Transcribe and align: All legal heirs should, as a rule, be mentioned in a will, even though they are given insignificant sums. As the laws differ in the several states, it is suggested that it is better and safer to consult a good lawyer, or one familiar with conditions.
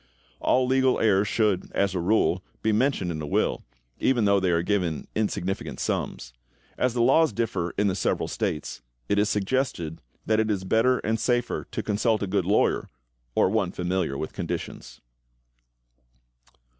All 0.39 0.65
legal 0.65 0.99
heirs 0.99 1.27
should, 1.27 1.71
as 1.73 1.93
a 1.93 1.99
rule, 1.99 2.43
be 2.63 2.71
mentioned 2.71 3.11
in 3.11 3.21
a 3.21 3.27
will, 3.27 3.63
even 3.99 4.25
though 4.25 4.39
they 4.39 4.49
are 4.49 4.63
given 4.63 5.07
insignificant 5.13 5.79
sums. 5.79 6.33
As 6.75 6.95
the 6.95 7.03
laws 7.03 7.31
differ 7.31 7.75
in 7.77 7.85
the 7.85 7.93
several 7.93 8.27
states, 8.27 8.81
it 9.07 9.19
is 9.19 9.29
suggested 9.29 10.01
that 10.25 10.39
it 10.39 10.49
is 10.49 10.63
better 10.63 10.97
and 11.03 11.19
safer 11.19 11.67
to 11.71 11.83
consult 11.83 12.23
a 12.23 12.25
good 12.25 12.45
lawyer, 12.45 12.89
or 13.35 13.47
one 13.51 13.71
familiar 13.71 14.17
with 14.17 14.33
conditions. 14.33 15.01